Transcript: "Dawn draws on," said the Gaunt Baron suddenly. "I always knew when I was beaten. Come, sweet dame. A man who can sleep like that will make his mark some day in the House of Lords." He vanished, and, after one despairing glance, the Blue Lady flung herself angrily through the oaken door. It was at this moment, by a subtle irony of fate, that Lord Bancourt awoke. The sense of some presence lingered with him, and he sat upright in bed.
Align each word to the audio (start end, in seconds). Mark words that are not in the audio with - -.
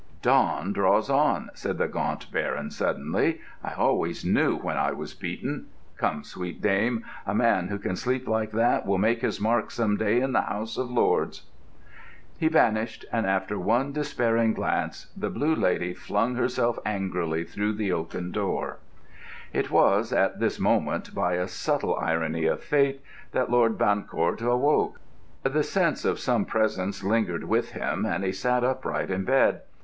"Dawn 0.23 0.73
draws 0.73 1.11
on," 1.11 1.51
said 1.53 1.77
the 1.77 1.87
Gaunt 1.87 2.31
Baron 2.31 2.71
suddenly. 2.71 3.39
"I 3.63 3.73
always 3.73 4.25
knew 4.25 4.57
when 4.57 4.75
I 4.75 4.93
was 4.93 5.13
beaten. 5.13 5.67
Come, 5.95 6.23
sweet 6.23 6.59
dame. 6.59 7.05
A 7.27 7.35
man 7.35 7.67
who 7.67 7.77
can 7.77 7.95
sleep 7.95 8.27
like 8.27 8.49
that 8.53 8.87
will 8.87 8.97
make 8.97 9.21
his 9.21 9.39
mark 9.39 9.69
some 9.69 9.97
day 9.97 10.19
in 10.19 10.31
the 10.31 10.41
House 10.41 10.75
of 10.75 10.89
Lords." 10.89 11.43
He 12.35 12.47
vanished, 12.47 13.05
and, 13.13 13.27
after 13.27 13.59
one 13.59 13.91
despairing 13.91 14.55
glance, 14.55 15.05
the 15.15 15.29
Blue 15.29 15.53
Lady 15.53 15.93
flung 15.93 16.33
herself 16.33 16.79
angrily 16.83 17.43
through 17.43 17.73
the 17.73 17.91
oaken 17.91 18.31
door. 18.31 18.79
It 19.53 19.69
was 19.69 20.11
at 20.11 20.39
this 20.39 20.59
moment, 20.59 21.13
by 21.13 21.33
a 21.33 21.47
subtle 21.47 21.95
irony 21.97 22.47
of 22.47 22.63
fate, 22.63 23.03
that 23.33 23.51
Lord 23.51 23.77
Bancourt 23.77 24.41
awoke. 24.41 24.99
The 25.43 25.61
sense 25.61 26.05
of 26.05 26.17
some 26.19 26.45
presence 26.45 27.03
lingered 27.03 27.43
with 27.43 27.73
him, 27.73 28.03
and 28.07 28.23
he 28.23 28.31
sat 28.31 28.63
upright 28.63 29.11
in 29.11 29.25
bed. 29.25 29.61